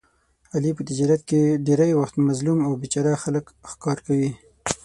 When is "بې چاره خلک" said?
2.79-3.45